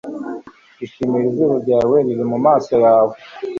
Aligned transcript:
Ishimire 0.85 1.25
izuru 1.29 1.55
ryawe 1.63 1.97
riri 2.05 2.23
mumaso 2.31 2.73
yawe 2.85 3.15